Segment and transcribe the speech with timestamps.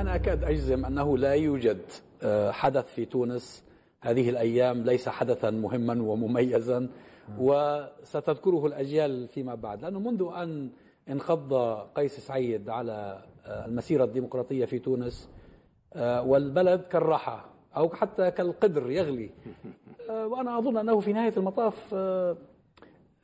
[0.00, 1.80] أنا أكاد أجزم أنه لا يوجد
[2.22, 3.64] آه، حدث في تونس
[4.00, 6.88] هذه الأيام ليس حدثا مهما ومميزا
[7.38, 9.82] وستذكره الأجيال فيما بعد.
[9.82, 10.70] لأنه منذ أن
[11.08, 11.54] انخض
[11.94, 15.28] قيس سعيد على آه، المسيرة الديمقراطية في تونس
[15.94, 17.44] آه، والبلد كالراحة
[17.76, 19.30] أو حتى كالقدر يغلي.
[20.30, 21.94] وأنا أظن أنه في نهاية المطاف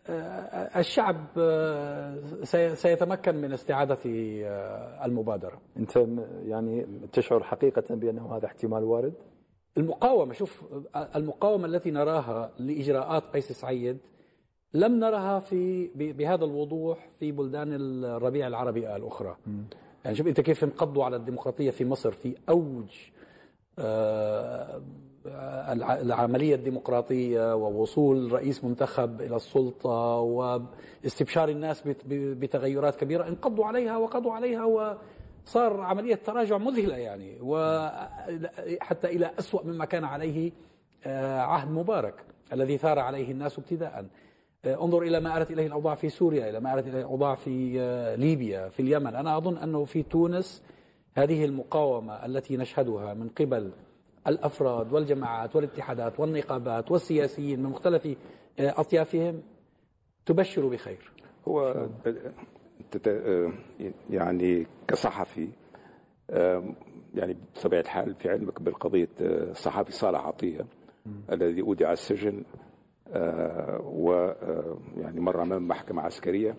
[0.08, 5.60] الشعب آه، سيتمكن من استعادة آه، المبادرة.
[5.76, 5.96] أنت
[6.44, 9.14] يعني تشعر حقيقة بأنه هذا احتمال وارد؟
[9.76, 10.64] المقاومة شوف
[11.16, 13.98] المقاومة التي نراها لإجراءات قيس سعيد
[14.74, 19.36] لم نرها في بهذا الوضوح في بلدان الربيع العربي الأخرى.
[20.04, 22.90] يعني شوف أنت كيف انقضوا على الديمقراطية في مصر في أوج
[25.82, 34.64] العملية الديمقراطية ووصول رئيس منتخب إلى السلطة واستبشار الناس بتغيرات كبيرة انقضوا عليها وقضوا عليها
[34.64, 40.52] وصار عملية تراجع مذهلة يعني وحتى إلى أسوأ مما كان عليه
[41.06, 42.14] آه، عهد مبارك
[42.52, 44.06] الذي ثار عليه الناس ابتداء.
[44.64, 47.80] آه، انظر إلى ما آلت إليه الأوضاع في سوريا إلى ما آلت إليه الأوضاع في
[47.80, 49.14] آه، ليبيا في اليمن.
[49.14, 50.62] أنا أظن أنه في تونس
[51.14, 53.72] هذه المقاومة التي نشهدها من قبل
[54.26, 58.06] الأفراد والجماعات والاتحادات والنقابات والسياسيين من مختلف
[58.58, 59.42] آه، أطيافهم
[60.26, 61.12] تبشر بخير.
[61.48, 61.88] هو
[64.10, 65.48] يعني كصحفي
[67.14, 70.66] يعني بطبيعة الحال في علمك بالقضية الصحفي آه، صالح عطية
[71.32, 72.42] الذي أودع السجن
[73.08, 76.56] آه، ويعني مر أمام محكمة عسكرية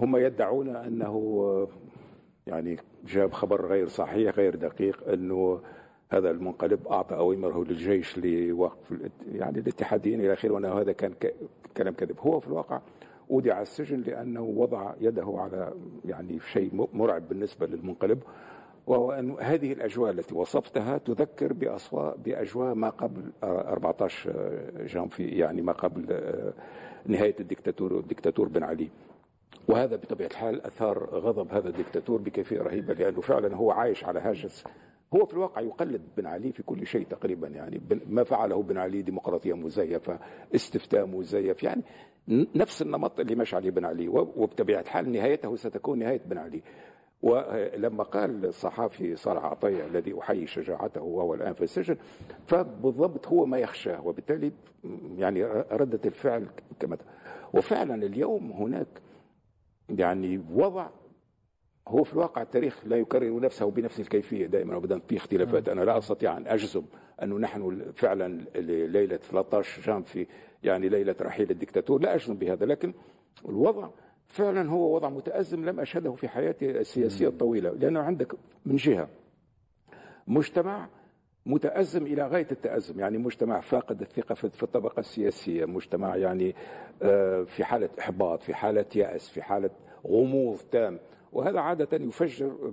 [0.00, 1.68] هم يدعون أنه
[2.46, 5.60] يعني جاب خبر غير صحيح غير دقيق أنه
[6.12, 8.92] هذا المنقلب أعطى أوامره للجيش لوقف
[9.32, 11.14] يعني الاتحاديين إلى آخره وانه هذا كان
[11.76, 12.16] كلام كذب.
[12.20, 12.80] هو في الواقع
[13.30, 15.72] اودع السجن لأنه وضع يده على
[16.04, 18.22] يعني شيء مرعب بالنسبة للمنقلب
[18.86, 24.32] وهو أن هذه الأجواء التي وصفتها تذكر بأصواء بأجواء ما قبل 14
[24.86, 26.52] جانفي يعني ما قبل آه،
[27.06, 28.88] نهاية الدكتاتور الدكتاتور بن علي.
[29.68, 34.64] وهذا بطبيعة الحال أثار غضب هذا الدكتاتور بكيفية رهيبة لأنه فعلا هو عايش على هاجس
[35.14, 39.02] هو في الواقع يقلد بن علي في كل شيء تقريبا يعني ما فعله بن علي
[39.02, 40.18] ديمقراطية مزيفة
[40.54, 41.82] استفتاء مزيف يعني
[42.54, 46.62] نفس النمط اللي مشى عليه بن علي وبطبيعة الحال نهايته ستكون نهاية بن علي.
[47.22, 51.96] ولما قال الصحافي صالح عطية الذي أحيي شجاعته وهو الآن في السجن
[52.46, 54.52] فبالضبط هو ما يخشاه وبالتالي
[55.16, 56.46] يعني ردة الفعل
[56.80, 56.96] كما
[57.54, 58.86] وفعلا اليوم هناك
[59.88, 60.86] يعني وضع
[61.88, 65.68] هو في الواقع التاريخ لا يكرر نفسه بنفس الكيفية دائما ابدا في اختلافات.
[65.68, 66.82] أنا لا أستطيع أن أجزم
[67.22, 68.44] أنه نحن فعلا
[68.86, 70.26] ليلة 13 جانفي
[70.62, 72.00] يعني ليلة رحيل الدكتاتور.
[72.00, 72.94] لا أجزم بهذا لكن
[73.48, 73.88] الوضع
[74.26, 78.32] فعلا هو وضع متأزم لم أشهده في حياتي السياسية الطويلة لأنه عندك
[78.66, 79.08] من جهة
[80.26, 80.88] مجتمع
[81.46, 83.00] متأزم إلى غاية التأزم.
[83.00, 86.54] يعني مجتمع فاقد الثقة في الطبقة السياسية مجتمع يعني
[87.02, 89.70] آه، في حالة إحباط في حالة يأس في حالة
[90.06, 90.98] غموض تام.
[91.32, 92.72] وهذا عادة يفجر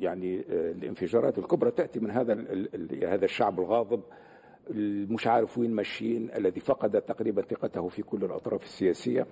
[0.00, 2.32] يعني آه، الانفجارات الكبرى تأتي من هذا
[3.04, 4.00] هذا الشعب الغاضب
[5.10, 9.26] مش عارف وين ماشيين الذي فقد تقريبا ثقته في كل الأطراف السياسية.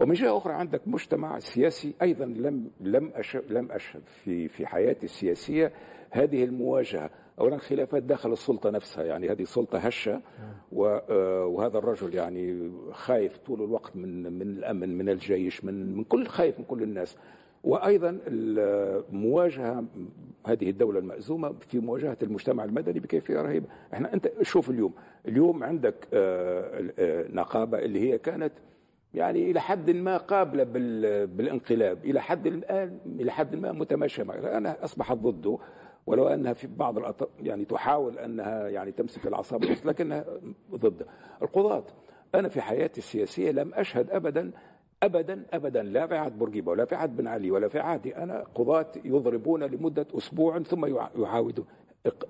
[0.00, 5.06] ومن جهة أخرى عندك مجتمع سياسي أيضا لم لم أشهد لم أشهد في في حياتي
[5.06, 5.72] السياسية
[6.10, 7.10] هذه المواجهة.
[7.40, 10.20] اولا خلافات داخل السلطة نفسها يعني هذه سلطة هشة
[10.72, 16.26] آه، وهذا الرجل يعني خايف طول الوقت من من الأمن من الجيش من من كل
[16.26, 17.16] خايف من كل الناس.
[17.64, 19.84] وأيضا المواجهة
[20.46, 23.66] هذه الدولة المأزومة في مواجهة المجتمع المدني بكيفية رهيبة.
[23.94, 24.92] إحنا أنت شوف اليوم
[25.28, 28.52] اليوم عندك آه، آه، نقابة اللي هي كانت
[29.14, 30.64] يعني إلى حد ما قابلة
[31.24, 34.22] بالانقلاب إلى حد الآن إلى حد ما متماشية.
[34.22, 35.58] معه أنا أصبحت ضده
[36.06, 37.30] ولو أنها في بعض الأط...
[37.42, 40.24] يعني تحاول أنها يعني تمسك الأعصاب لكنها
[40.70, 41.06] ضده.
[41.42, 41.84] القضاة
[42.34, 44.50] أنا في حياتي السياسية لم أشهد ابدا
[45.02, 48.44] ابدا ابدا لا في عهد بورقيبة ولا في عهد بن علي ولا في عهدي أنا
[48.54, 50.86] قضاة يضربون لمدة أسبوع ثم
[51.16, 51.66] يعاودون.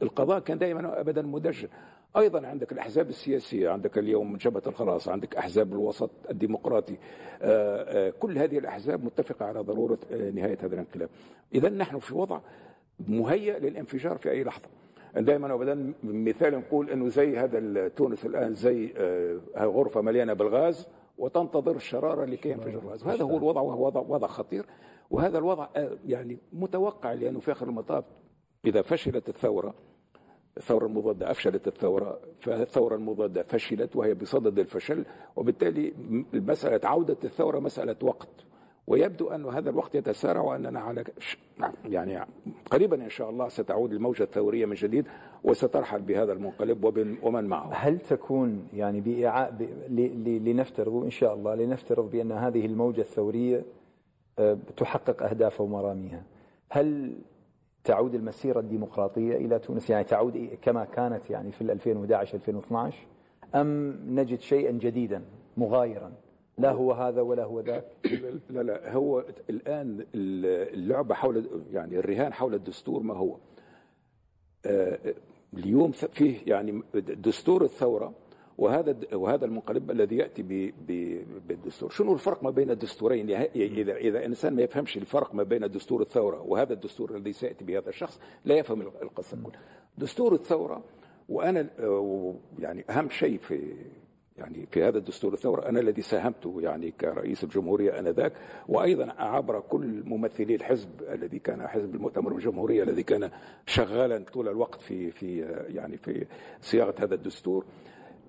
[0.02, 1.68] القضاء كان دائما ابدا مدجر
[2.16, 6.96] أيضا عندك الأحزاب السياسية عندك اليوم جبهه الخلاص عندك أحزاب الوسط الديمقراطي
[7.42, 11.08] آه، آه، كل هذه الأحزاب متفقة على ضرورة آه، نهاية هذا الانقلاب.
[11.54, 12.40] اذا نحن في وضع
[13.08, 14.68] مهيئ للانفجار في أي لحظة.
[15.16, 18.94] دائما ابدا مثال نقول أنه زي هذا تونس الآن زي
[19.56, 20.86] غرفة مليانة بالغاز
[21.20, 23.04] وتنتظر الشرارة لكي ينفجر الغاز.
[23.06, 24.66] وهذا هو الوضع وهو وضع, وضع خطير.
[25.10, 25.68] وهذا الوضع
[26.06, 28.04] يعني متوقع لأنه في آخر المطاف
[28.64, 29.74] إذا فشلت الثورة
[30.56, 35.04] الثورة المضادة أفشلت الثورة فالثورة المضادة فشلت وهي بصدد الفشل
[35.36, 35.94] وبالتالي
[36.32, 38.28] مسألة عودة الثورة مسألة وقت.
[38.90, 41.38] ويبدو أن هذا الوقت يتسارع وأننا على ش-
[41.84, 42.20] يعني
[42.70, 45.06] قريبا إن شاء الله ستعود الموجة الثورية من جديد
[45.44, 46.84] وسترحل بهذا المنقلب
[47.22, 49.54] ومن معه هل تكون يعني بإعاء.
[50.44, 53.64] لنفترض إن شاء الله لنفترض بأن هذه الموجة الثورية
[54.38, 56.22] آه، تحقق أهدافها ومراميها
[56.70, 57.18] هل
[57.84, 62.98] تعود المسيرة الديمقراطية إلى تونس يعني تعود كما كانت يعني في 2011 2012
[63.54, 65.22] أم نجد شيئا جديدا
[65.56, 66.12] مغايرا
[66.60, 67.84] لا هو هذا ولا هو ذاك
[68.50, 73.36] لا لا هو الآن اللعبة حول يعني الرهان حول الدستور ما هو
[74.66, 74.98] آه،
[75.54, 78.14] اليوم فيه يعني دستور الثورة
[78.58, 80.42] وهذا وهذا المنقلب الذي يأتي
[81.48, 85.70] بالدستور، شنو الفرق ما بين الدستورين؟ يعني اذا إذا إنسان ما يفهمش الفرق ما بين
[85.70, 89.60] دستور الثورة وهذا الدستور الذي سيأتي بهذا الشخص لا يفهم القصة كلها.
[89.98, 90.84] دستور الثورة
[91.28, 93.74] وأنا آه، يعني أهم شيء في
[94.40, 95.68] يعني في هذا الدستور الثورة.
[95.68, 98.32] أنا الذي ساهمت يعني كرئيس الجمهورية آنذاك
[98.68, 103.30] وأيضا عبر كل ممثلي الحزب الذي كان حزب المؤتمر الجمهورية الذي كان
[103.66, 106.26] شغالا طول الوقت في في يعني في
[106.60, 107.64] صياغة هذا الدستور.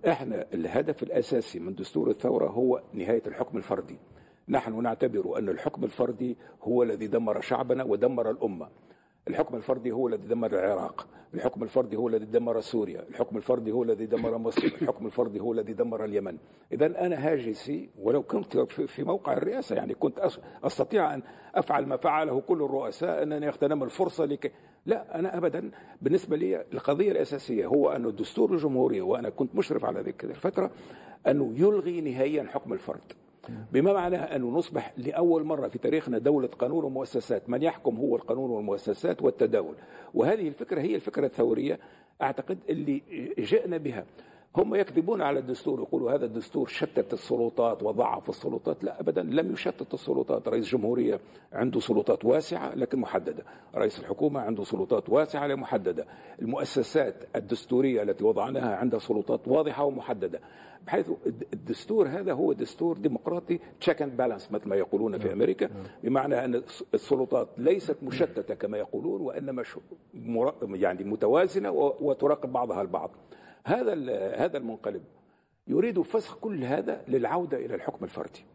[0.07, 3.97] إحنا الهدف الأساسي من دستور الثورة هو نهاية الحكم الفردي.
[4.49, 8.67] نحن نعتبر أن الحكم الفردي هو الذي دمر شعبنا ودمر الأمة.
[9.27, 13.83] الحكم الفردي هو الذي دمر العراق الحكم الفردي هو الذي دمر سوريا الحكم الفردي هو
[13.83, 16.37] الذي دمر مصر الحكم الفردي هو الذي دمر اليمن.
[16.73, 21.21] إذا أنا هاجسي ولو كنت في موقع الرئاسة يعني كنت أس- أستطيع أن
[21.55, 24.51] أفعل ما فعله كل الرؤساء أنني أغتنم الفرصة لكي
[24.85, 25.71] لا أنا أبدا
[26.01, 30.71] بالنسبة لي القضية الأساسية هو أن دستور الجمهورية وأنا كنت مشرف على ذلك الفترة
[31.27, 33.01] أنه يلغي نهائيا حكم الفرد.
[33.71, 37.49] بما معناه أنه نصبح لأول مرة في تاريخنا دولة قانون ومؤسسات.
[37.49, 39.75] من يحكم هو القانون والمؤسسات والتداول.
[40.13, 41.79] وهذه الفكرة هي الفكرة الثورية
[42.21, 43.01] أعتقد اللي
[43.39, 44.05] جئنا بها.
[44.57, 48.83] هم يكذبون على الدستور يقولوا هذا الدستور شتت السلطات وضعف السلطات.
[48.83, 50.47] لا ابدا لم يشتت السلطات.
[50.47, 51.19] رئيس جمهوريه
[51.53, 53.43] عنده سلطات واسعة لكن محددة.
[53.75, 56.05] رئيس الحكومة عنده سلطات واسعة لكن محدده
[56.41, 60.39] المؤسسات الدستورية التي وضعناها عندها سلطات واضحة ومحددة.
[60.87, 61.11] بحيث
[61.53, 65.69] الدستور هذا هو دستور ديمقراطي check and balance مثل ما يقولون في أمريكا.
[66.03, 66.63] بمعنى أن
[66.93, 69.63] السلطات ليست مشتتة كما يقولون وإنما
[70.61, 71.71] يعني متوازنة
[72.01, 73.11] وتراقب بعضها البعض.
[73.63, 73.93] هذا
[74.35, 75.03] هذا المنقلب
[75.67, 78.45] يريد فسخ كل هذا للعودة إلى الحكم الفردي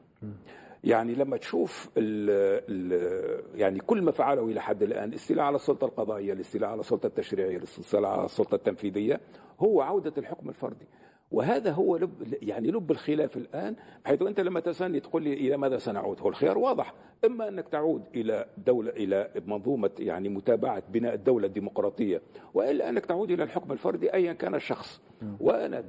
[0.84, 2.30] يعني لما تشوف ال
[2.68, 7.06] ال يعني كل ما فعله إلى حد الآن الاستيلاء على السلطة القضائية، الاستيلاء على السلطة
[7.06, 9.20] التشريعية، الاستيلاء على السلطة التنفيذية
[9.60, 10.86] هو عودة الحكم الفردي.
[11.30, 15.78] وهذا هو لب يعني لب الخلاف الآن بحيث أنت لما تسألني تقول لي إلى ماذا
[15.78, 16.94] سنعود؟ هو الخيار واضح،
[17.24, 22.22] إما أنك تعود إلى دولة إلى منظومة يعني متابعة بناء الدولة الديمقراطية
[22.54, 25.00] وإلا أنك تعود إلى الحكم الفردي ايا كان الشخص.
[25.40, 25.84] وأنا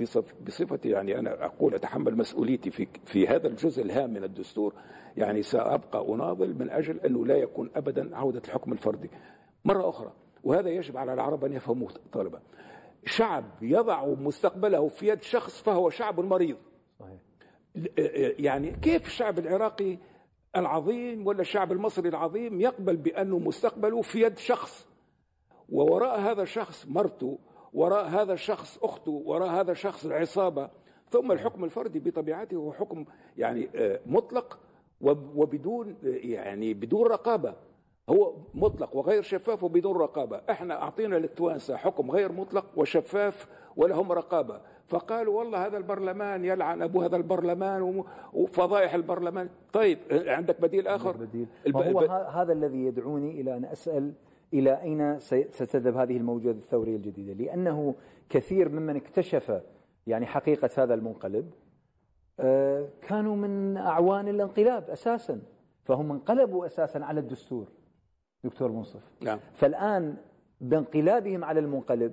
[0.00, 4.74] بصف بصفتي يعني أنا أقول أتحمل مسؤوليتي في في هذا الجزء الهام من الدستور
[5.16, 9.10] يعني سأبقى أناضل من أجل أنه لا يكون ابدا عودة الحكم الفردي.
[9.64, 10.12] مرة أخرى
[10.44, 12.40] وهذا يجب على العرب أن يفهموه طالبا.
[13.06, 16.56] شعب يضع مستقبله في يد شخص فهو شعب مريض.
[17.00, 17.18] صحيح.
[18.40, 19.98] يعني كيف الشعب العراقي
[20.56, 24.86] العظيم ولا الشعب المصري العظيم يقبل بأنه مستقبله في يد شخص
[25.68, 27.38] ووراء هذا الشخص مرته
[27.72, 30.70] وراء هذا الشخص أخته وراء هذا الشخص العصابة
[31.10, 33.04] ثم الحكم الفردي بطبيعته هو حكم
[33.36, 34.58] يعني آه، مطلق
[35.00, 37.54] وب- وبدون آه، يعني بدون رقابة
[38.08, 40.40] هو مطلق وغير شفاف وبدون رقابة.
[40.50, 44.60] إحنا أعطينا للتوانسة حكم غير مطلق وشفاف ولهم رقابة.
[44.88, 49.48] فقالوا والله هذا البرلمان يلعن أبو هذا البرلمان وفضائح البرلمان.
[49.72, 51.46] طيب عندك بديل آخر؟ بديل.
[51.66, 54.12] الب- هو الب- هذا الذي يدعوني إلى أن أسأل
[54.54, 55.18] إلى أين
[55.50, 57.32] ستذهب هذه الموجة الثورية الجديدة.
[57.44, 57.94] لأنه
[58.28, 59.60] كثير ممن اكتشف
[60.06, 61.50] يعني حقيقة هذا المنقلب
[62.40, 65.40] آه، كانوا من أعوان الانقلاب أساسا.
[65.84, 67.68] فهم انقلبوا أساسا على الدستور.
[68.44, 69.00] دكتور منصف.
[69.20, 69.38] نعم.
[69.54, 70.14] فالآن
[70.60, 72.12] بانقلابهم على المنقلب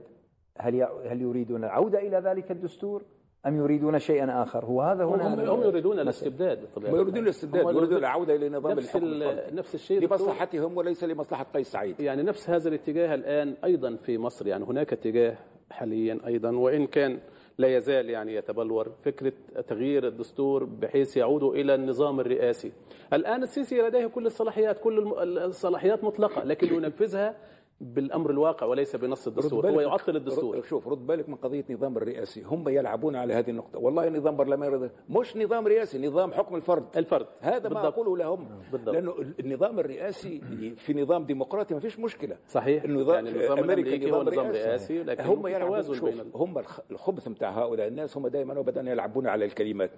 [0.60, 3.04] هل ي- هل يريدون العودة إلى ذلك الدستور
[3.46, 7.76] أم يريدون شيئا آخر؟ هو هذا هنا هم, هم يريدون الاستبداد بطبيعة ما يريدون الاستبداد
[7.76, 10.00] يريدون العودة إلى نظام نفس الحكم نفس الشيء.
[10.08, 12.00] لمصلحتهم وليس لمصلحة قيس سعيد.
[12.00, 15.36] يعني نفس هذا الاتجاه الآن أيضا في مصر يعني هناك اتجاه
[15.72, 17.20] حاليا أيضا وإن كان
[17.58, 18.92] لا يزال يعني يتبلور.
[19.04, 19.34] فكرة
[19.68, 22.72] تغيير الدستور بحيث يعود إلى النظام الرئاسي.
[23.14, 27.36] الآن السيسي لديه كل الصلاحيات كل الصلاحيات مطلقة لكن ينفذها
[27.82, 30.58] بالأمر الواقع وليس بنص الدستور هو يعطل الدستور.
[30.58, 32.44] رد- شوف رد بالك من قضية نظام الرئاسي.
[32.44, 33.80] هم يلعبون على هذه النقطة.
[33.80, 36.84] والله نظام برلماني مش نظام رئاسي نظام حكم الفرد.
[36.98, 37.26] الفرد.
[37.42, 37.94] هذا ما بالضبط.
[37.94, 38.48] أقوله لهم.
[38.72, 38.96] بالضبط.
[38.96, 40.42] لأنه النظام الرئاسي
[40.78, 42.38] في نظام ديمقراطي ما فيش مشكلة.
[42.50, 42.84] صحيح.
[42.84, 47.28] النظام يعني النظام أمريكا الأمريكي هو نظام رئاسي، لكن هم يلعبون شوف هم الخ- الخبث
[47.30, 49.92] بتاع هؤلاء الناس هم دائما وابدا يلعبون على الكلمات.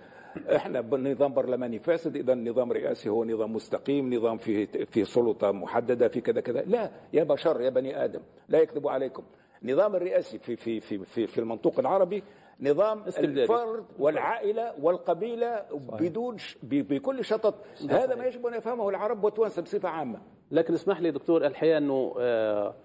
[0.55, 6.07] إحنا نظام برلماني فاسد اذا نظام رئاسي هو نظام مستقيم نظام فيه فيه سلطة محددة
[6.07, 6.61] في كذا كذا.
[6.61, 9.23] لا يا بشر يا بني آدم لا يكذب عليكم.
[9.63, 12.23] نظام الرئاسي في في في في, في المنطوق العربي
[12.61, 13.43] نظام استبدادي.
[13.43, 16.57] الفرد والعائلة والقبيلة بدون ش...
[16.63, 17.55] ب- بكل شطط.
[17.89, 20.21] هذا ما يجب أن يفهمه العرب والتوانسه بصفه عامة.
[20.51, 22.75] لكن اسمح لي دكتور الحقيقة إنه آه،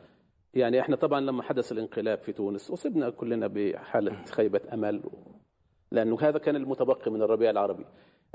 [0.55, 5.01] يعني إحنا طبعا لما حدث الانقلاب في تونس أصبنا كلنا بحالة خيبة أمل
[5.91, 7.85] لأنه هذا كان المتبقي من الربيع العربي.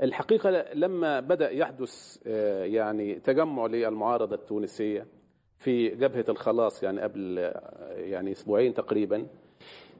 [0.02, 5.06] الحقيقة لما بدأ يحدث آه، يعني تجمع للمعارضة التونسية
[5.60, 7.52] في جبهة الخلاص يعني قبل
[7.96, 9.26] يعني أسبوعين تقريبا.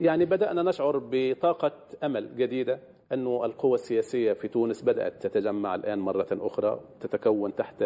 [0.01, 1.73] يعني بدأنا نشعر بطاقة
[2.05, 2.81] أمل جديدة
[3.13, 7.85] أنه القوى السياسية في تونس بدأت تتجمع الآن مرة أخرى تتكون تحت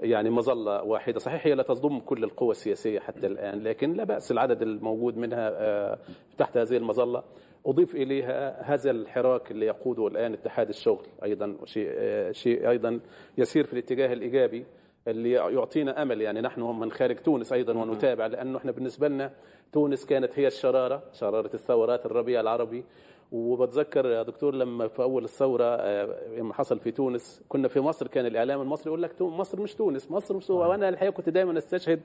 [0.00, 1.18] يعني مظلة واحدة.
[1.18, 5.50] صحيح هي لا تضم كل القوى السياسية حتى الآن لكن لا بأس العدد الموجود منها
[5.52, 5.98] آه،
[6.38, 7.22] تحت هذه المظلة.
[7.66, 13.00] أضيف إليها هذا الحراك اللي يقوده الآن اتحاد الشغل أيضا شيء آه، شيء أيضا
[13.38, 14.64] يسير في الاتجاه الإيجابي.
[15.06, 16.20] اللي يعطينا أمل.
[16.20, 19.32] يعني نحن من خارج تونس أيضا ونتابع لأنه إحنا بالنسبة لنا
[19.72, 22.84] تونس كانت هي الشرارة شرارة الثورات الربيع العربي.
[23.32, 28.06] وبتذكر يا دكتور لما في أول الثورة آه، لما حصل في تونس كنا في مصر
[28.06, 32.00] كان الإعلام المصري يقول لك مصر مش تونس مصر مش وأنا الحقيقة كنت دايما أستشهد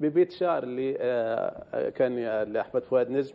[0.00, 3.34] ببيت شعر اللي آه، آه، كان لأحمد فؤاد نجم.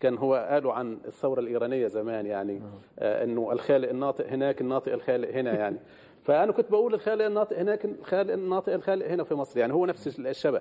[0.00, 2.62] كان هو قالوا عن الثورة الإيرانية زمان يعني
[2.98, 5.76] آه إنه الخالق الناطق هناك الناطق الخالق هنا يعني.
[6.30, 10.18] فأنا كنت بقول الخالق الناطق هناك الخالق الناطق الخالق هنا في مصر يعني هو نفس
[10.18, 10.60] الشبه.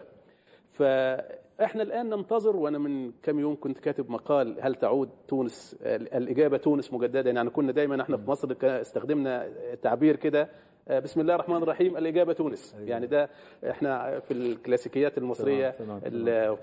[0.71, 6.93] فإحنا الآن ننتظر وأنا من كم يوم كنت كاتب مقال هل تعود تونس الإجابة تونس
[6.93, 9.49] مجددا يعني كنا دايما إحنا في مصر استخدمنا
[9.81, 10.49] تعبير كده
[10.87, 12.75] آه، بسم الله الرحمن الرحيم الإجابة تونس.
[12.79, 13.29] يعني ده
[13.69, 16.57] إحنا في الكلاسيكيات المصرية تمام، تمام، ال-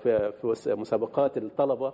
[0.61, 1.87] في مسابقات الطلبة.
[1.87, 1.93] آه،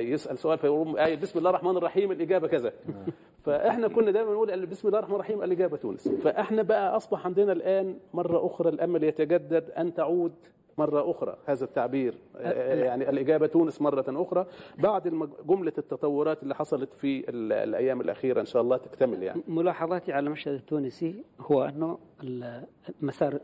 [0.00, 2.72] يسأل سؤال فيقول آية بسم الله الرحمن الرحيم الإجابة كذا.
[3.44, 6.08] فإحنا كنا دايما نقول بسم الله الرحمن الرحيم الإجابة تونس.
[6.08, 10.32] فإحنا بقى أصبح عندنا الآن مرة أخرى الأمل يتجدد أن تعود
[10.78, 11.36] مرة أخرى.
[11.46, 14.46] هذا التعبير آه، يعني الإجابة تونس مرة أخرى.
[14.78, 15.08] بعد
[15.48, 19.42] جملة التطورات اللي حصلت في ال- الأيام الأخيرة إن شاء الله تكتمل يعني.
[19.48, 21.98] ملاحظاتي على المشهد التونسي هو أنه
[23.02, 23.38] مسار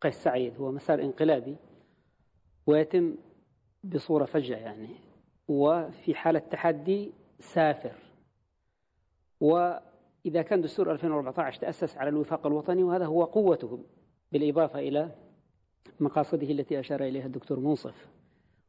[0.00, 1.56] قيس سعيد هو مسار انقلابي
[2.66, 3.14] ويتم
[3.84, 4.88] بصورة فجأة يعني.
[5.48, 7.94] وفي حالة تحدي سافر.
[9.40, 13.84] وإذا كان دستور 2014 تأسس على الوفاق الوطني وهذا هو قوته
[14.32, 15.10] بالإضافة إلى
[16.00, 18.08] مقاصده التي أشار إليها الدكتور منصف.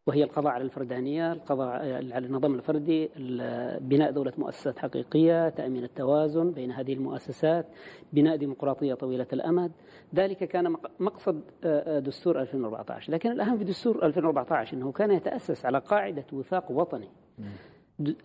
[0.08, 1.72] وهي القضاء على الفردانية القضاء
[2.14, 7.66] على النظام الفردي ال- بناء دولة مؤسسات حقيقية تأمين التوازن بين هذه المؤسسات
[8.14, 9.72] بناء ديمقراطية طويلة الأمد.
[10.16, 15.12] ذلك كان مق- مقصد آه، آه، دستور 2014 لكن الأهم في دستور 2014 أنه كان
[15.12, 17.10] يتأسس على قاعدة وفاق وطني.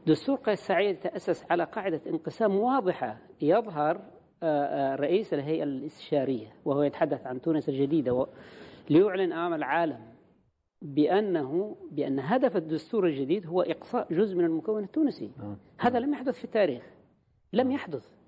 [0.07, 3.97] دستور قيس سعيد تأسس على قاعدة انقسام واضحة يظهر
[4.43, 8.27] آه، آه، رئيس الهيئة الاستشارية وهو يتحدث عن تونس الجديدة
[8.91, 9.99] ليعلن أمام العالم.
[10.83, 15.31] بأنه بأن هدف الدستور الجديد هو إقصاء جزء من المكون التونسي.
[15.79, 16.83] هذا لم يحدث في التاريخ.
[17.53, 18.21] لم يحدث.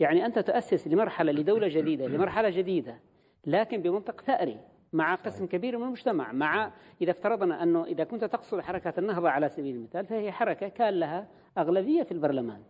[0.00, 2.98] يعني أنت تؤسس لمرحلة لدولة جديدة لمرحلة جديدة
[3.46, 4.60] لكن بمنطق ثأري
[4.92, 9.48] مع قسم كبير من المجتمع مع إذا افترضنا أنه إذا كنت تقصد حركة النهضة على
[9.48, 12.60] سبيل المثال فهي حركة كان لها أغلبية في البرلمان.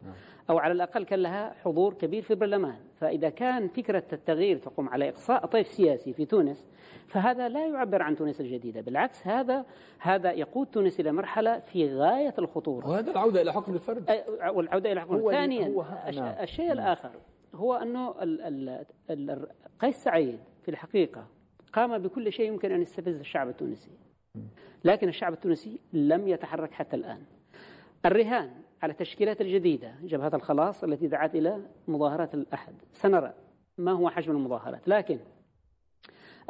[0.51, 2.77] أو على الأقل كان لها حضور كبير في البرلمان.
[3.01, 6.67] فإذا كان فكرة التغيير تقوم على إقصاء طيف سياسي في تونس
[7.07, 8.81] فهذا لا يعبر عن تونس الجديدة.
[8.81, 9.65] بالعكس هذا
[9.99, 12.89] هذا يقود تونس إلى مرحلة في غاية الخطورة.
[12.89, 14.25] وهذا العودة إلى حكم الفرد.
[14.49, 15.69] والعودة إلى حكم ثانيا
[16.15, 16.35] نعم.
[16.41, 17.11] الشيء الآخر
[17.55, 18.15] هو أنه
[19.81, 21.27] قيس سعيد في الحقيقة
[21.73, 23.91] قام بكل شيء يمكن أن يستفز الشعب التونسي.
[24.85, 27.23] لكن الشعب التونسي لم يتحرك حتى الآن.
[28.07, 28.51] الرهان
[28.83, 32.75] على التشكيلات الجديدة جبهة الخلاص التي دعت إلى مظاهرات الأحد.
[32.93, 33.33] سنرى
[33.79, 35.19] ما هو حجم المظاهرات لكن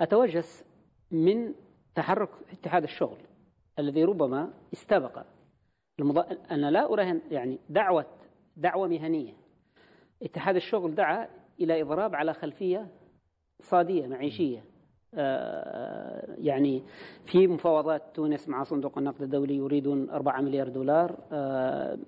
[0.00, 0.64] أتوجس
[1.11, 1.54] من
[1.95, 3.19] تحرك اتحاد الشغل
[3.78, 5.23] الذي ربما استبق
[6.00, 6.26] المضا...
[6.50, 8.07] أنا لا أراهن يعني دعوة
[8.57, 9.33] دعوة مهنية.
[10.23, 11.28] اتحاد الشغل دعا
[11.61, 12.88] إلى إضراب على خلفية
[13.61, 14.64] اقتصادية معيشية.
[16.38, 16.83] يعني
[17.25, 21.99] في مفاوضات تونس مع صندوق النقد الدولي يريدون 4 مليار دولار آه،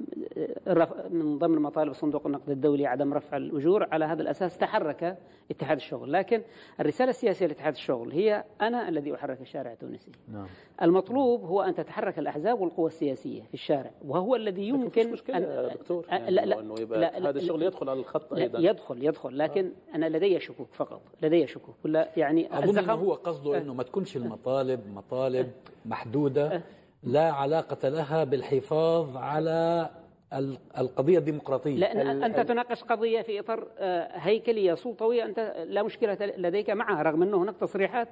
[1.10, 5.18] من ضمن مطالب صندوق النقد الدولي عدم رفع الأجور على هذا الأساس تحرك
[5.50, 6.12] اتحاد الشغل.
[6.12, 6.42] لكن
[6.80, 10.10] الرسالة السياسية لاتحاد الشغل هي أنا الذي أحرك الشارع التونسي.
[10.32, 10.46] نعم.
[10.82, 15.74] المطلوب هو أن تتحرك الأحزاب والقوى السياسية في الشارع وهو الذي مش يمكن مشكلة يا
[15.74, 18.58] دكتور يعني لا لا إنه يبقى لا- لا- هذا الشغل يدخل على الخط لا أيضا.
[18.58, 23.74] يدخل يدخل لكن أنا لدي شكوك فقط لدي شكوك ولا يعني الزخم- هو قصده إنه
[23.74, 25.50] ما تكونش المطالب مطالب
[25.86, 26.62] محدودة
[27.02, 29.90] لا علاقة لها بالحفاظ على
[30.32, 31.76] ال- القضية الديمقراطية.
[31.78, 37.22] لأن أنت تناقش قضية في إطار آه، هيكلية سلطوية أنت لا مشكلة لديك معها رغم
[37.22, 38.08] أنه هناك تصريحات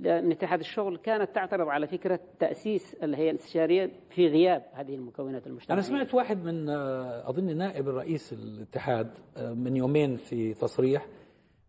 [0.00, 5.74] من اتحاد الشغل كانت تعترض على فكرة تأسيس الهيئة الإستشارية في غياب هذه المكونات المجتمعية.
[5.74, 6.68] أنا سمعت واحد من
[7.24, 11.06] أظن نائب الرئيس الاتحاد من يومين في تصريح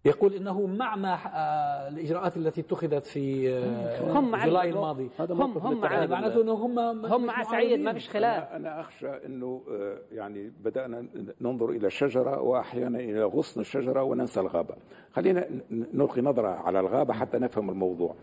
[0.05, 5.09] يقول إنه مع ما آه، الإجراءات التي اتخذت في آه، هم جولاي ال- الماضي.
[5.19, 6.07] هم هم مع يعني.
[6.07, 8.43] معناته أنه هم هم مع سعيد ما فيش خلاف.
[8.43, 11.05] أنا, أنا أخشى أنه آه، يعني بدأنا
[11.41, 14.75] ننظر إلى الشجرة وأحيانا إلى غصن الشجرة وننسى الغابة.
[15.13, 18.15] خلينا نلقي نظرة على الغابة حتى نفهم الموضوع.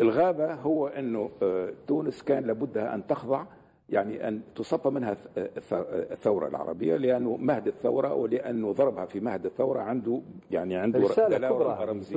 [0.00, 0.88] الغابة هو
[1.42, 3.44] آه، تونس كان لابدها أن تخضع
[3.90, 5.72] يعني أن تصفى منها الث- الث-
[6.12, 11.84] الثورة العربية لأنه مهد الثورة ولأنه ضربها في مهد الثورة عنده يعني عنده رسالة كبرى
[11.84, 12.16] رمزية.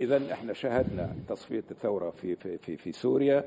[0.00, 3.44] اذا إحنا شاهدنا تصفية الثورة في في في, في سوريا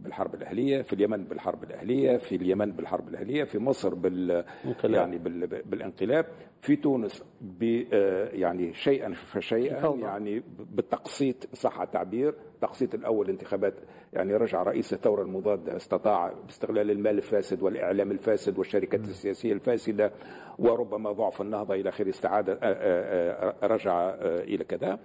[0.00, 4.94] بالحرب الأهلية، في اليمن بالحرب الأهلية، في اليمن بالحرب الأهلية، في مصر بال انقلاب.
[4.94, 6.26] يعني بال بالانقلاب،
[6.60, 10.02] في تونس ب آه، يعني شيئا فشيئا الفوضى.
[10.02, 13.74] يعني بالتقسيط صح التعبير، تقسيط الأول انتخابات
[14.12, 20.12] يعني رجع رئيس الثورة المضاده استطاع باستغلال المال الفاسد والإعلام الفاسد والشركات السياسية الفاسدة
[20.58, 24.98] وربما ضعف النهضة إلى اخره استعاد آه، آه، رجع إلى كذا.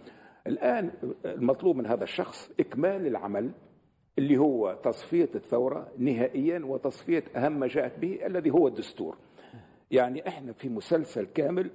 [0.48, 0.92] الآن
[1.26, 3.52] المطلوب من هذا الشخص إكمال العمل
[4.18, 9.18] اللي هو تصفية الثورة نهائيا وتصفية أهم ما جاءت به الذي هو الدستور
[9.92, 11.70] يعني إحنا في مسلسل كامل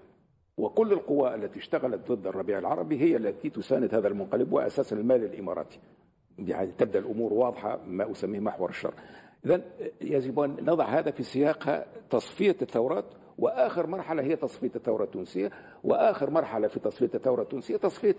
[0.59, 5.79] وكل القوى التي اشتغلت ضد الربيع العربي هي التي تساند هذا المنقلب وأساسا المال الإماراتي
[6.39, 8.95] يعني تبدأ الأمور واضحة ما أسميه محور الشر.
[9.47, 9.61] اذا
[10.01, 13.05] يجب ان نضع هذا في سياق تصفية الثورات
[13.39, 15.51] وآخر مرحلة هي تصفية الثورة التونسية
[15.85, 18.17] وآخر مرحلة في تصفية الثورة التونسية تصفية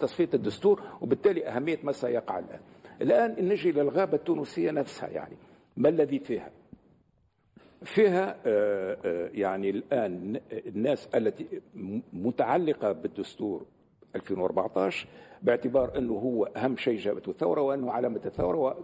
[0.00, 2.60] تصفية الدستور وبالتالي أهمية ما سيقع الآن.
[3.02, 5.36] الآن نجي للغابه التونسية نفسها يعني.
[5.76, 6.50] ما الذي فيها؟
[7.84, 13.66] فيها آه، آه، يعني الآن الناس التي م- متعلقة بالدستور
[14.16, 15.06] 2014
[15.42, 18.74] باعتبار أنه هو أهم شيء جابته الثوره وأنه علامة الثورة و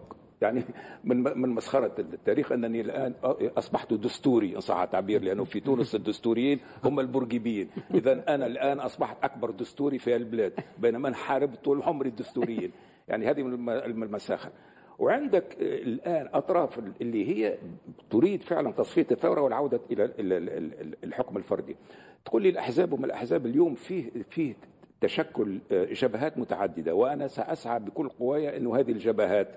[0.43, 0.63] يعني
[1.05, 3.15] من من مسخرة التاريخ أنني الآن
[3.59, 7.71] أصبحت دستوري إن صح التعبير لأنه في تونس الدستوريين هم البرجيبيين.
[7.95, 12.73] اذا أنا الآن أصبحت أكبر دستوري في البلاد بينما أنا حاربت طول عمري الدستوريين.
[13.09, 14.51] يعني هذه من الم- من المساخة
[14.99, 17.59] وعندك الآن أطراف اللي هي
[18.11, 21.77] تريد فعلا تصفية الثورة والعودة إلى ال- ال- ال- الحكم الفردي.
[22.25, 24.55] تقول لي الأحزاب وما الأحزاب اليوم فيه فيه
[25.01, 29.49] تشكل آه، جبهات متعددة وأنا سأسعى بكل قواي إنه هذه الجبهات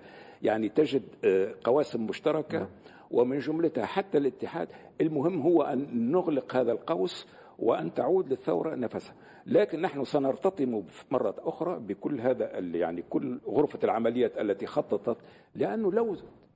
[0.42, 2.70] يعني تجد آه، قواسم مشتركة
[3.12, 4.68] ومن جملتها حتى الاتحاد
[5.02, 7.28] المهم هو أن نغلق هذا القوس
[7.60, 9.14] وأن تعود للثورة نفسها.
[9.46, 15.18] لكن نحن سنرتطم مرة أخرى بكل هذا يعني كل غرفة العمليات التي خططت
[15.56, 16.16] لأنه لو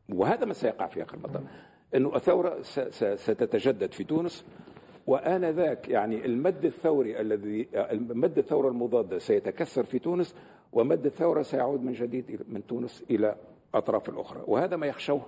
[0.09, 1.43] وهذا ما سيقع في آخر المطاف.
[2.61, 4.45] س- س- ستتجدد في تونس.
[5.07, 10.35] وآنذاك يعني المد الثوري الذي المد الثورة المضادة سيتكسر في تونس
[10.73, 13.35] ومد الثورة سيعود من جديد من تونس إلى
[13.73, 14.41] أطراف الأخرى.
[14.47, 15.21] وهذا ما يخشوه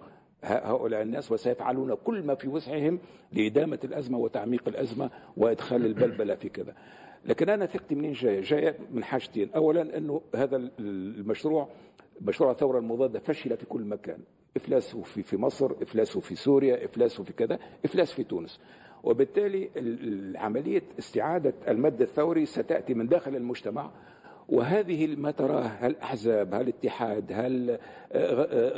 [0.48, 3.00] هؤلاء الناس وسيفعلون كل ما في وسعهم
[3.32, 6.74] لإدامة الأزمة وتعميق الأزمة وإدخال البلبلة في كذا.
[7.26, 9.50] لكن أنا ثقتي منين جاية؟ جاية من حاجتين.
[9.56, 11.70] أولا أنه هذا المشروع
[12.22, 14.20] مشروع الثورة المضادة فشل في كل مكان.
[14.58, 18.60] إفلاسه في, في مصر إفلاسه في سوريا إفلاسه في كذا إفلاس في تونس.
[19.04, 19.70] وبالتالي
[20.36, 23.92] عملية استعادة المد الثوري ستأتي من داخل المجتمع
[24.50, 27.80] وهذه ما تراه هل الأحزاب هل الاتحاد هل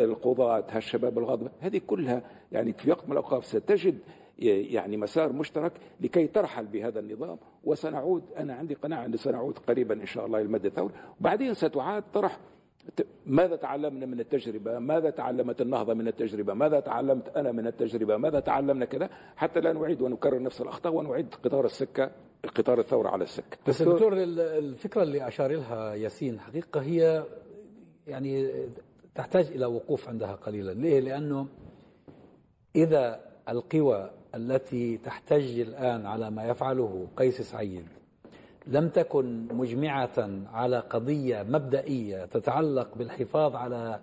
[0.03, 3.97] القضاة هل الشباب الغاضبة هذه كلها يعني في وقت من الأوقات ستجد
[4.39, 7.38] يعني مسار مشترك لكي ترحل بهذا النظام.
[7.63, 12.39] وسنعود أنا عندي قناعة أن سنعود قريبا إن شاء الله المد الثوري وبعدين ستعاد طرح
[13.25, 18.39] ماذا تعلمنا من التجربة؟ ماذا تعلمت النهضة من التجربة؟ ماذا تعلمت أنا من التجربة؟ ماذا
[18.39, 22.12] تعلمنا كذا؟ حتى لا نعيد ونكرر نفس الأخطاء ونعيد قطار السكة
[22.56, 23.58] قطار الثورة على السكة.
[23.67, 27.23] بس دكتور الفكرة اللي أشار لها ياسين حقيقة هي
[28.08, 28.52] يعني
[29.15, 30.71] تحتاج إلى وقوف عندها قليلا.
[30.71, 31.47] ليه؟ لأنه
[32.75, 37.88] إذا القوى التي تحتج الآن على ما يفعله قيس سعيد
[38.69, 43.99] لم تكن مجمعة على قضية مبدئية تتعلق بالحفاظ على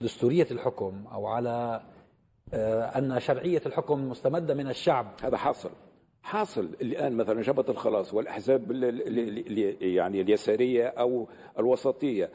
[0.00, 1.80] دستورية الحكم أو على
[2.54, 5.06] آه، أن شرعية الحكم مستمدة من الشعب.
[5.22, 5.70] هذا حاصل.
[6.22, 6.68] حاصل.
[6.82, 11.28] الآن مثلا جبهة الخلاص والأحزاب ال- ال- ال- يعني اليسارية أو
[11.58, 12.30] الوسطية.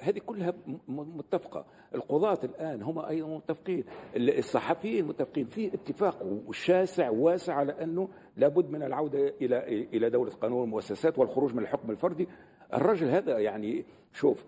[0.00, 1.64] هذه كلها م- م- متفقة.
[1.94, 3.84] القضاة الآن هم أيضا متفقين.
[4.16, 5.46] ال- الصحفيين متفقين.
[5.46, 11.54] في اتفاق شاسع واسع على أنه لابد من العودة إلى إلى دولة قانون المؤسسات والخروج
[11.54, 12.28] من الحكم الفردي.
[12.74, 14.44] الرجل هذا يعني شوف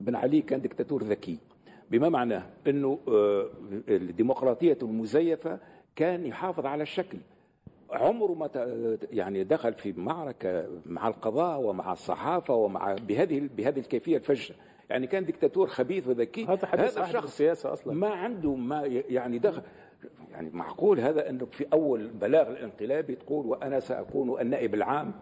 [0.00, 1.38] بن علي كان دكتاتور ذكي.
[1.90, 3.46] بما معناه؟ أنه آه،
[3.88, 5.58] الديمقراطية المزيفة
[5.96, 7.18] كان يحافظ على الشكل.
[7.90, 8.50] عمره ما
[9.12, 14.54] يعني دخل في معركة مع القضاء ومع الصحافة ومع بهذه بهذه الكيفية الفجه
[14.90, 16.44] يعني كان دكتاتور خبيث وذكي.
[16.46, 17.94] هذا حديث عهد الشخص بالسياسة أصلا.
[17.94, 19.62] ما عنده ما يعني دخل.
[20.30, 25.12] يعني معقول هذا أنه في أول بلاغ الانقلابي تقول وأنا سأكون النائب العام؟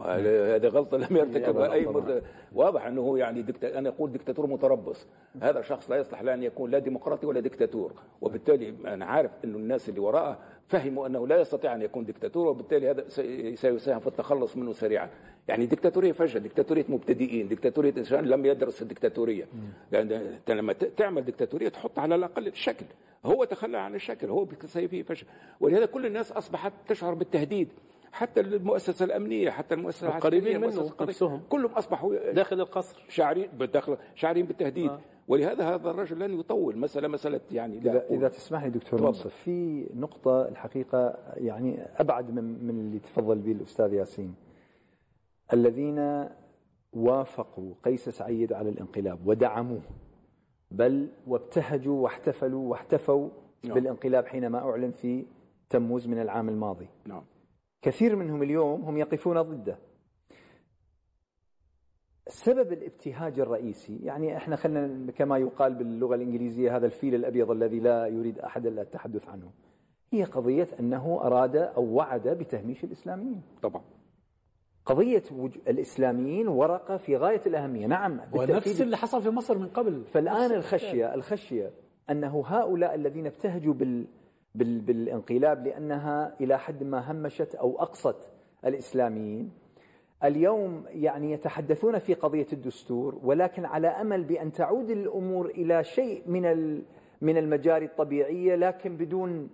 [0.00, 2.22] هذه غلطة لم يرتكبها أي مر...
[2.54, 3.64] واضح أنه يعني دكت...
[3.64, 5.06] أنا أقول دكتاتور متربص.
[5.42, 7.92] هذا شخص لا يصلح لا أن يكون لا ديمقراطي ولا دكتاتور.
[8.20, 12.90] وبالتالي أنا عارف انه الناس اللي وراءه فهموا أنه لا يستطيع أن يكون دكتاتور وبالتالي
[12.90, 15.08] هذا سي- سيساهم في التخلص منه سريعا.
[15.48, 19.44] يعني دكتاتورية فجاه دكتاتورية مبتدئين دكتاتورية إنسان لم يدرس الدكتاتورية.
[19.92, 22.86] لأن أنت لما ت- تعمل دكتاتورية تحط على الأقل الشكل
[23.24, 25.26] هو تخلى عن الشكل هو سيفيه فشل.
[25.60, 27.68] ولهذا كل الناس أصبحت تشعر بالتهديد.
[28.16, 31.42] حتى المؤسسة الأمنية حتى المؤسسة القريبين منه نفسهم.
[31.48, 35.00] كلهم أصبحوا داخل القصر شاعرين بالداخل شاعرين بالتهديد آه.
[35.28, 38.18] ولهذا هذا الرجل لن يطول مسألة مسألة يعني أقول.
[38.18, 39.02] إذا تسمح لي دكتور.
[39.02, 44.34] منصف في نقطة الحقيقة يعني أبعد من من اللي تفضل به الأستاذ ياسين
[45.52, 46.28] الذين
[46.92, 49.80] وافقوا قيس سعيد على الانقلاب ودعموه
[50.70, 53.28] بل وابتهجوا واحتفلوا واحتفوا
[53.64, 53.74] نعم.
[53.74, 55.24] بالانقلاب حينما أعلن في
[55.70, 57.22] تموز من العام الماضي نعم
[57.86, 59.78] كثير منهم اليوم هم يقفون ضده.
[62.28, 68.06] سبب الابتهاج الرئيسي يعني إحنا خلينا كما يقال باللغة الإنجليزية هذا الفيل الأبيض الذي لا
[68.06, 69.50] يريد أحد إلا التحدث عنه.
[70.12, 73.42] هي قضية أنه أراد أو وعد بتهميش الإسلاميين.
[73.62, 73.82] طبعا.
[74.86, 77.86] قضية وج- الإسلاميين ورقة في غاية الأهمية.
[77.86, 80.04] نعم ونفس اللي حصل في مصر من قبل.
[80.04, 81.70] فالآن الخشية الخشية
[82.10, 84.06] أنه هؤلاء الذين ابتهجوا بال
[84.58, 88.30] بالانقلاب لأنها إلى حد ما همشت أو أقصت
[88.64, 89.50] الإسلاميين.
[90.24, 96.74] اليوم يعني يتحدثون في قضية الدستور ولكن على أمل بأن تعود الأمور إلى شيء من
[97.20, 99.50] من المجاري الطبيعية لكن بدون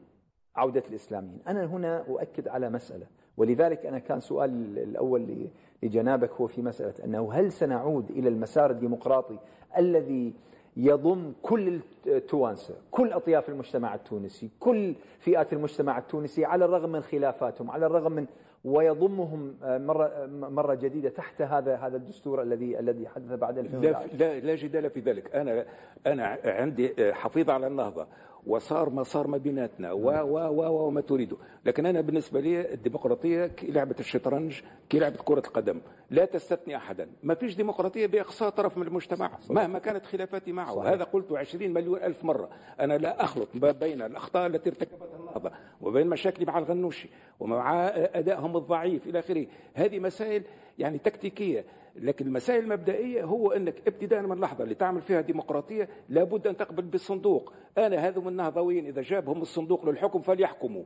[0.57, 1.41] عودة الإسلاميين.
[1.49, 5.49] أنا هنا أؤكد على مسألة ولذلك أنا كان سؤال الأول
[5.83, 9.39] لجنابك هو في مسألة أنه هل سنعود إلى المسار الديمقراطي
[9.79, 10.35] الذي
[10.77, 17.71] يضم كل التوانسة كل أطياف المجتمع التونسي كل فئات المجتمع التونسي على الرغم من خلافاتهم
[17.71, 18.27] على الرغم من
[18.65, 24.41] ويضمهم مرة مرة جديدة تحت هذا هذا الدستور الذي الذي حدث بعد لا 2011 لا
[24.41, 25.37] لا جدال في ذلك.
[25.37, 25.65] أنا
[26.07, 28.07] أنا عندي حفيظ على النهضة.
[28.47, 31.37] وصار ما صار ما بيناتنا و و و وما تريده.
[31.65, 34.61] لكن أنا بالنسبة لي الديمقراطية كلعبه الشطرنج
[34.93, 37.09] كلعبه كرة القدم لا تستثني أحدا.
[37.23, 40.77] ما فيش ديمقراطية بإقصاء طرف من المجتمع مهما كانت خلافاتي معه.
[40.77, 40.91] صحيح.
[40.91, 42.49] هذا قلت 20 مليون ألف مرة.
[42.81, 45.51] أنا لا أخلط ما بين الأخطاء التي ارتكبتها النهضة
[45.81, 47.09] وبين مشاكلي مع الغنوشي
[47.41, 49.47] ومع أدائهم الضعيف إلى آخره.
[49.75, 50.43] هذه مسائل
[50.79, 51.65] يعني تكتيكية.
[51.97, 56.83] لكن المسائل المبدئية هو أنك ابتداء من اللحظه اللي تعمل فيها ديمقراطية لابد أن تقبل
[56.83, 57.53] بالصندوق.
[57.79, 60.85] أنا هذا من النهضويين إذا جابهم الصندوق للحكم فليحكموا.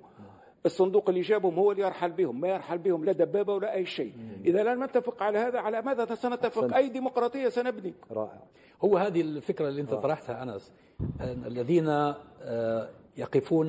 [0.66, 4.12] الصندوق اللي جابهم هو اللي يرحل بهم ما يرحل بهم لا دبابة ولا أي شيء.
[4.45, 7.95] إذا لم نتفق على هذا على ماذا سنتفق؟ أي ديمقراطية سنبني.
[8.11, 8.42] رائع.
[8.85, 10.73] هو هذه الفكرة اللي أنت طرحتها أنس.
[11.21, 13.69] الذين آه، يقفون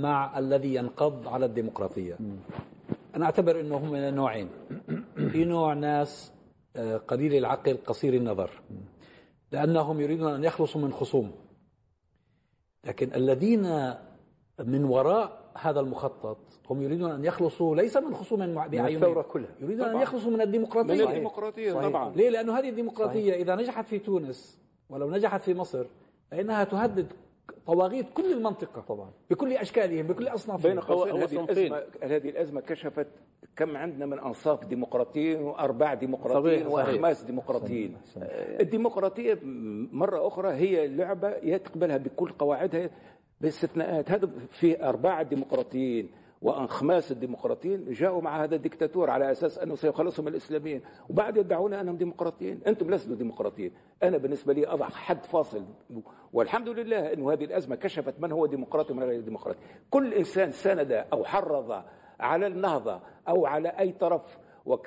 [0.00, 2.18] مع الذي ينقض على الديمقراطية.
[3.16, 4.48] أنا أعتبر أنه هم نوعين
[5.16, 6.32] في نوع ناس
[7.08, 8.50] قليل العقل قصير النظر
[9.52, 11.32] لأنهم يريدون أن يخلصوا من خصوم
[12.84, 13.94] لكن الذين
[14.64, 16.38] من وراء هذا المخطط
[16.70, 19.50] هم يريدون أن يخلصوا ليس من خصوم بعينهم الثورة كلها.
[19.60, 20.02] يريدون أن طبعاً.
[20.02, 21.88] يخلصوا من من الديمقراطية الديمقراطيه صحيح.
[21.88, 24.58] طبعا ليه؟ لأنه هذه الديمقراطية إذا نجحت في تونس
[24.90, 25.86] ولو نجحت في مصر
[26.30, 27.12] فإنها تهدد
[27.66, 29.10] طواغيت كل المنطقة طبعا.
[29.30, 32.28] بكل أشكالهم بكل بين أصنافهم قوسين هذه.
[32.28, 33.06] الأزمة كشفت
[33.56, 36.66] كم عندنا من أنصاف ديمقراطيين وأرباع ديمقراطيين.
[36.66, 37.96] وأخماس ديمقراطيين
[38.60, 39.38] الديمقراطية
[39.92, 42.90] مرة أخرى هي لعبة يتقبلها بكل قواعدها
[43.40, 46.10] باستثناءات هذا في أرباع الديمقراطيين
[46.46, 50.80] وأنخماس الديمقراطيين جاءوا مع هذا الدكتاتور على أساس أنه سيخلصهم الإسلاميين.
[51.10, 52.60] وبعد يدعون أنهم ديمقراطيين.
[52.66, 53.72] أنتم لستم ديمقراطيين.
[54.02, 55.64] أنا بالنسبة لي أضع حد فاصل.
[56.32, 59.58] والحمد لله انه هذه الأزمة كشفت من هو ديمقراطي ومن غير ديمقراطي.
[59.90, 61.82] كل إنسان ساند أو حرض
[62.20, 64.38] على النهضة أو على أي طرف.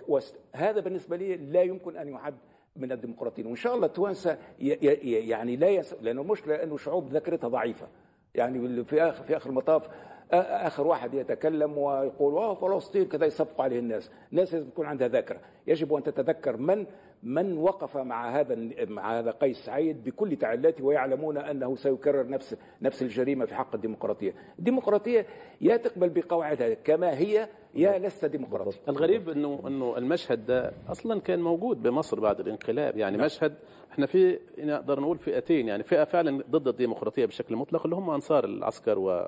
[0.07, 2.35] وهذا بالنسبة لي لا يمكن أن يعد
[2.75, 3.47] من الديمقراطيين.
[3.47, 5.95] وإن شاء الله التوانسه يعني لا يس...
[6.01, 7.87] لأنه المشكلة أنه شعوب ذاكرتها ضعيفة.
[8.35, 9.89] يعني في اخر في آخر المطاف
[10.31, 15.39] آخر واحد يتكلم ويقول آه فلسطين كذا يصفق عليه الناس، الناس لازم تكون عندها ذاكرة،
[15.67, 16.85] يجب أن تتذكر من
[17.23, 23.01] من وقف مع هذا مع هذا قيس سعيد بكل تعلاته ويعلمون أنه سيكرر نفس نفس
[23.01, 25.25] الجريمة في حق الديمقراطية، الديمقراطية
[25.61, 31.39] يا تقبل بقواعدها كما هي يا لست ديمقراطي الغريب إنه إنه المشهد ده أصلا كان
[31.41, 32.97] موجود بمصر بعد الانقلاب.
[32.97, 33.25] يعني نعم.
[33.25, 33.53] مشهد
[33.91, 38.45] إحنا في نقدر نقول فئتين يعني فئة فعلا ضد الديمقراطية بشكل مطلق اللي هم أنصار
[38.45, 39.27] العسكر و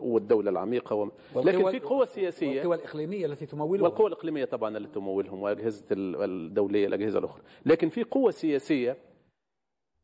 [0.00, 1.10] والدولة العميقة.
[1.36, 6.86] لكن في قوة سياسية والقوى الإقليمية التي تمولهم والقوى الإقليمية طبعا التي تمولهم وأجهزة الدولية
[6.86, 8.96] الأجهزة الأخرى لكن في قوة سياسية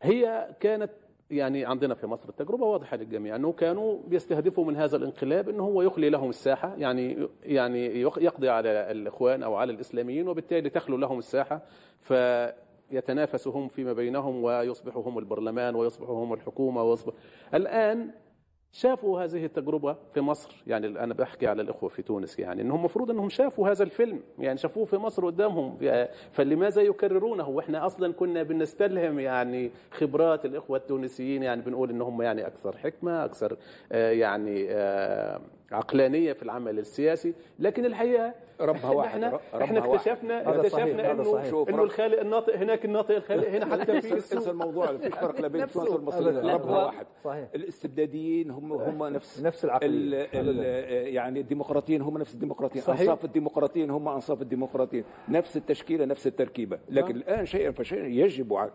[0.03, 0.91] هي كانت
[1.31, 5.83] يعني عندنا في مصر التجربة واضحة للجميع أنه كانوا بيستهدفوا من هذا الانقلاب أنه هو
[5.83, 11.63] يخلي لهم الساحة يعني يعني يقضي على الإخوان أو على الإسلاميين وبالتالي تخلو لهم الساحة
[12.01, 17.13] فيتنافسوا هم فيما بينهم ويصبحوا هم البرلمان ويصبحوا هم الحكومة ويصبح
[17.55, 18.11] الآن
[18.73, 23.11] شافوا هذه التجربة في مصر؟ يعني أنا بحكي على الإخوة في تونس يعني أنهم المفروض
[23.11, 25.79] أنهم شافوا هذا الفيلم يعني شافوه في مصر قدامهم.
[26.33, 32.77] فلماذا يكررونه؟ وإحنا أصلا كنا بنستلهم يعني خبرات الإخوة التونسيين يعني بنقول أنهم يعني أكثر
[32.77, 33.57] حكمة أكثر
[33.93, 35.41] آه، يعني آه،
[35.73, 42.21] عقلانية في العمل السياسي لكن الحقيقة ربها واحد إحنا إحنا اكتشفنا اكتشفنا إنه إنه الخالق
[42.21, 46.37] الناطق هناك الناطق الخالق هنا حتى في انسى الموضوع في فرق بين تونس والمصريين.
[46.39, 47.07] ربها واحد.
[47.25, 47.49] صحيح.
[47.55, 50.29] الإستبداديين هم هم نفس نفس العقلية.
[51.15, 52.85] يعني الديمقراطيين هم نفس الديمقراطيين.
[52.85, 53.01] صحيح.
[53.01, 55.05] أنصاف الديمقراطيين هم أنصاف الديمقراطيين.
[55.29, 56.79] نفس التشكيلة نفس التركيبة.
[56.89, 57.17] لكن نعم.
[57.17, 58.71] الآن شيئا فشيئا يجب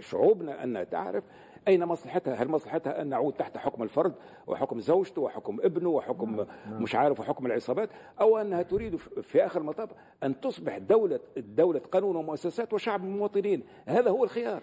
[0.00, 1.24] شعوبنا ان تعرف
[1.68, 4.14] أين مصلحتها؟ هل مصلحتها أن نعود تحت حكم الفرد
[4.46, 6.46] وحكم زوجته وحكم ابنه وحكم نعم.
[6.70, 6.82] نعم.
[6.82, 9.90] مش عارف وحكم العصابات؟ أو أنها تريد في آخر المطاف
[10.22, 14.62] أن تصبح دولة دولة قانون ومؤسسات وشعب المواطنين هذا هو الخيار.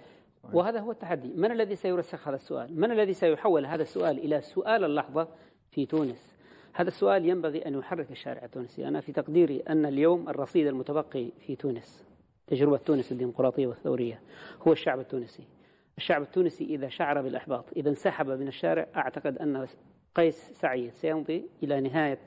[0.53, 1.33] وهذا هو التحدي.
[1.35, 5.27] من الذي سيرسخ هذا السؤال؟ من الذي سيحول هذا السؤال إلى سؤال اللحظة
[5.71, 6.35] في تونس؟
[6.73, 8.87] هذا السؤال ينبغي أن يحرك الشارع التونسي.
[8.87, 12.05] أنا في تقديري أن اليوم الرصيد المتبقي في تونس
[12.47, 14.21] تجربة تونس الديمقراطية والثورية
[14.67, 15.43] هو الشعب التونسي.
[16.01, 19.67] الشعب التونسي إذا شعر بالإحباط إذا انسحب من الشارع أعتقد أن
[20.15, 22.19] قيس سعيد سيمضي إلى نهاية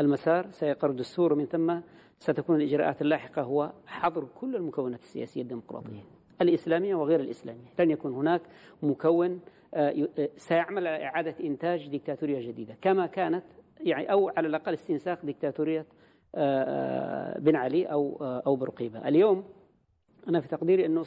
[0.00, 1.80] المسار سيقر الدستور ومن ثم
[2.18, 6.04] ستكون الإجراءات اللاحقة هو حظر كل المكونات السياسية الديمقراطية
[6.40, 7.68] الإسلامية وغير الإسلامية.
[7.78, 8.42] لن يكون هناك
[8.82, 9.40] مكون
[9.74, 13.44] آه، آه، سيعمل على إعادة إنتاج ديكتاتورية جديدة كما كانت
[13.80, 15.86] يعني أو على الأقل استنساخ ديكتاتورية
[16.34, 19.08] آه، بن علي أو أو برقيبة.
[19.08, 19.44] اليوم
[20.28, 21.04] أنا في تقديري أنه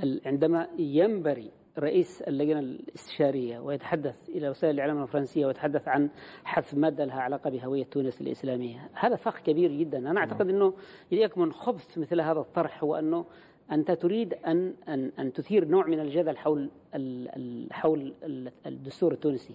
[0.00, 6.10] عندما ينبري رئيس اللجنة الاستشارية ويتحدث إلى وسائل الإعلام الفرنسية ويتحدث عن
[6.44, 10.74] حذف مادة لها علاقة بهوية تونس الإسلامية هذا فخ كبير جدا أنا أعتقد أنه
[11.12, 13.24] يكمن خبث مثل هذا الطرح هو أنه
[13.72, 16.70] أنت تريد أن أن أن تثير نوع من الجدل حول
[17.70, 18.14] حول
[18.66, 19.54] الدستور التونسي.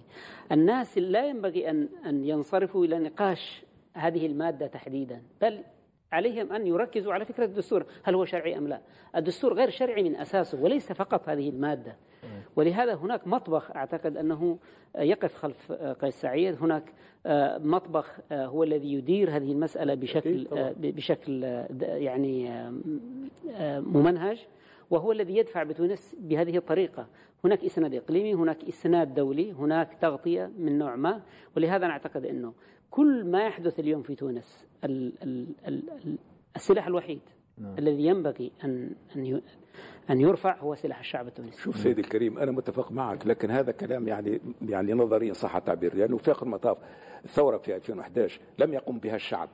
[0.52, 3.62] الناس لا ينبغي أن أن ينصرفوا إلى نقاش
[3.94, 5.60] هذه المادة تحديدا، بل
[6.12, 8.80] عليهم أن يركزوا على فكرة الدستور هل هو شرعي أم لا؟
[9.16, 11.96] الدستور غير شرعي من أساسه وليس فقط هذه المادة.
[12.56, 14.58] ولهذا هناك مطبخ أعتقد أنه
[14.98, 16.56] يقف خلف قيس سعيد.
[16.62, 16.92] هناك
[17.64, 20.46] مطبخ هو الذي يدير هذه المسألة بشكل
[20.76, 21.42] بشكل
[21.80, 22.50] يعني
[23.80, 24.46] ممنهج.
[24.90, 27.06] وهو الذي يدفع بتونس بهذه الطريقة.
[27.44, 31.20] هناك إسناد إقليمي هناك إسناد دولي هناك تغطية من نوع ما.
[31.56, 32.52] ولهذا نعتقد أنه
[32.90, 34.66] كل ما يحدث اليوم في تونس
[36.56, 37.20] السلاح الوحيد
[37.58, 37.78] نعم.
[37.78, 39.42] الذي ينبغي أن أن
[40.10, 41.62] أن يرفع هو سلاح الشعب التونسي.
[41.62, 46.16] شوف سيدي الكريم أنا متفق معك لكن هذا كلام يعني يعني نظريا صح التعبير لأنه
[46.16, 46.78] في آخر المطاف
[47.24, 49.48] الثورة في 2011 لم يقم بها الشعب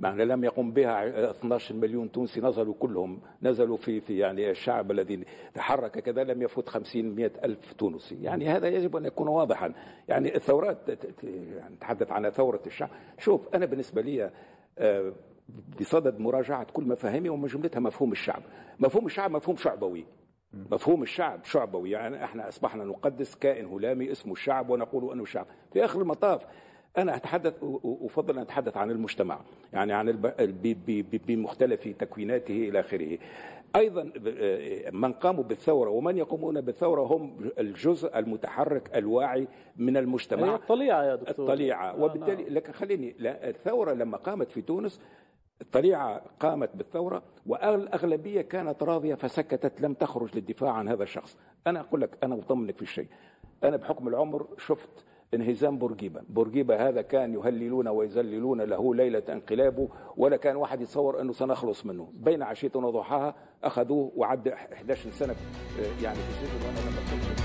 [0.00, 5.24] معنى لم يقم بها 12 مليون تونسي نزلوا كلهم نزلوا في في يعني الشعب الذي
[5.54, 8.22] تحرك كذا لم يفوت 50 100 ألف تونسي.
[8.22, 9.72] يعني هذا يجب أن يكون واضحا.
[10.08, 10.78] يعني الثورات
[11.22, 12.90] يعني نتحدث عن ثورة الشعب.
[13.18, 14.30] شوف أنا بالنسبة لي
[14.78, 15.12] آه،
[15.80, 18.42] بصدد مراجعة كل مفاهيمي ومن جملتها مفهوم الشعب.
[18.78, 20.04] مفهوم الشعب مفهوم شعبوي.
[20.70, 21.90] مفهوم الشعب شعبوي.
[21.90, 26.46] يعني إحنا أصبحنا نقدس كائن هلامي اسمه الشعب ونقول أنه الشعب في آخر المطاف
[26.98, 29.40] أنا أتحدث أفضل أن أتحدث عن المجتمع
[29.72, 30.34] يعني عن
[31.26, 33.18] بمختلف تكويناته إلى آخره.
[33.76, 34.02] أيضا
[34.92, 40.54] من قاموا بالثورة ومن يقومون بالثورة هم الجزء المتحرك الواعي من المجتمع.
[40.54, 41.44] الطليعة يا دكتور.
[41.44, 41.90] الطليعة.
[41.90, 42.54] آه وبالتالي نعم.
[42.54, 45.00] لكن خليني الثورة لما قامت في تونس
[45.60, 51.36] الطليعة قامت بالثورة والأغلبية كانت راضية فسكتت لم تخرج للدفاع عن هذا الشخص.
[51.66, 53.08] أنا أقول لك أنا أطمنك في الشيء.
[53.64, 56.20] أنا بحكم العمر شفت انهزام بورقيبة.
[56.28, 62.12] بورقيبة هذا كان يهللون ويذللون له ليلة انقلابه ولا كان واحد يتصور أنه سنخلص منه.
[62.14, 67.37] بين عشيه وضحاها أخذوه وعد 11 سنة آه، يعني في السجن وأنا لما